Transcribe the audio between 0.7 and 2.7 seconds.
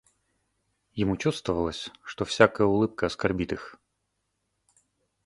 Ему чувствовалось, что всякая